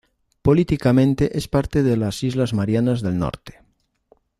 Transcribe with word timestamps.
Políticamente 0.41 1.37
es 1.37 1.47
parte 1.47 1.83
de 1.83 1.95
las 1.95 2.23
islas 2.23 2.55
Marianas 2.55 3.03
del 3.03 3.19
Norte. 3.19 3.61